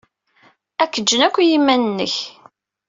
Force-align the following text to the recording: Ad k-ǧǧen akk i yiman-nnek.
Ad 0.81 0.89
k-ǧǧen 0.91 1.21
akk 1.27 1.35
i 1.39 1.45
yiman-nnek. 1.49 2.15